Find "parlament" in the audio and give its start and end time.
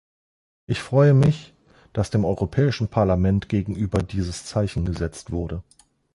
2.87-3.49